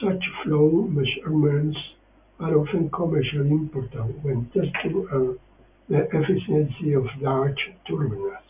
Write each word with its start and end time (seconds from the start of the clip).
Such 0.00 0.24
flow 0.42 0.84
measurements 0.88 1.78
are 2.40 2.54
often 2.56 2.88
commercially 2.90 3.50
important 3.50 4.24
when 4.24 4.46
testing 4.46 5.04
the 5.90 6.04
efficiency 6.16 6.94
of 6.94 7.04
large 7.20 7.70
turbines. 7.86 8.44